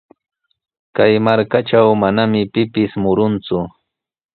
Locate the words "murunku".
3.01-3.59